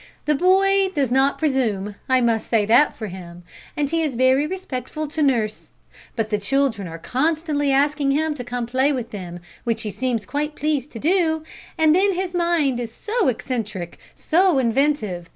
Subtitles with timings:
[0.25, 3.43] The boy does not presume, I must say that for him,
[3.77, 5.69] and he is very respectful to nurse;
[6.15, 9.91] but the children are constantly asking him to come and play with them, which he
[9.91, 11.43] seems quite pleased to do,
[11.77, 15.29] and then his mind is so eccentric, so inventive.